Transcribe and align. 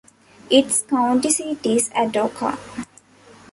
Its 0.49 0.81
county 0.81 1.29
seat 1.29 1.63
is 1.63 1.91
Atoka. 1.91 2.57